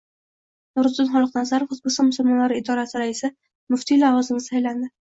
[0.79, 3.33] Nuriddin Xoliqnazarov O‘zbekiston musulmonlari idorasi raisi,
[3.77, 4.95] muftiy lavozimiga saylandi